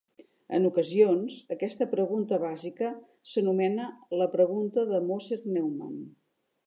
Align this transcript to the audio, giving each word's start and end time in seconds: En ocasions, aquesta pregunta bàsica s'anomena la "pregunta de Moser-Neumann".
En 0.59 0.63
ocasions, 0.69 1.35
aquesta 1.55 1.87
pregunta 1.91 2.39
bàsica 2.45 2.89
s'anomena 3.33 3.87
la 4.23 4.29
"pregunta 4.37 4.87
de 4.95 5.03
Moser-Neumann". 5.11 6.01